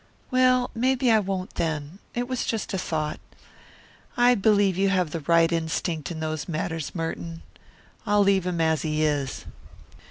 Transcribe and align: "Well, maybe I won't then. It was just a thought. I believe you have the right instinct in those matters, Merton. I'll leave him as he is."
"Well, 0.31 0.71
maybe 0.73 1.11
I 1.11 1.19
won't 1.19 1.53
then. 1.53 1.99
It 2.15 2.27
was 2.27 2.43
just 2.43 2.73
a 2.73 2.79
thought. 2.79 3.19
I 4.17 4.33
believe 4.33 4.75
you 4.75 4.89
have 4.89 5.11
the 5.11 5.19
right 5.19 5.51
instinct 5.51 6.09
in 6.09 6.19
those 6.21 6.47
matters, 6.49 6.95
Merton. 6.95 7.43
I'll 8.03 8.23
leave 8.23 8.47
him 8.47 8.59
as 8.59 8.81
he 8.81 9.03
is." 9.05 9.45